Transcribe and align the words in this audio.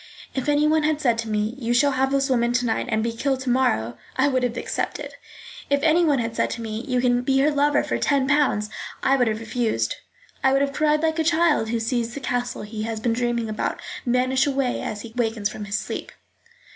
If 0.33 0.49
anyone 0.49 0.81
had 0.81 0.99
said 0.99 1.19
to 1.19 1.29
me, 1.29 1.53
You 1.59 1.75
shall 1.75 1.91
have 1.91 2.09
this 2.09 2.27
woman 2.27 2.53
to 2.53 2.65
night 2.65 2.87
and 2.89 3.03
be 3.03 3.11
killed 3.13 3.39
tomorrow, 3.41 3.99
I 4.17 4.29
would 4.29 4.41
have 4.41 4.57
accepted. 4.57 5.13
If 5.69 5.83
anyone 5.83 6.17
had 6.17 6.35
said 6.35 6.49
to 6.51 6.61
me, 6.63 6.83
you 6.87 6.99
can 7.01 7.21
be 7.21 7.37
her 7.41 7.51
lover 7.51 7.83
for 7.83 7.99
ten 7.99 8.27
pounds, 8.27 8.71
I 9.03 9.15
would 9.15 9.27
have 9.27 9.39
refused. 9.39 9.97
I 10.43 10.53
would 10.53 10.61
have 10.63 10.73
cried 10.73 11.03
like 11.03 11.19
a 11.19 11.23
child 11.23 11.69
who 11.69 11.79
sees 11.79 12.15
the 12.15 12.19
castle 12.19 12.63
he 12.63 12.81
has 12.81 12.99
been 12.99 13.13
dreaming 13.13 13.47
about 13.47 13.79
vanish 14.03 14.47
away 14.47 14.81
as 14.81 15.01
he 15.01 15.11
awakens 15.15 15.49
from 15.49 15.67
sleep. 15.71 16.11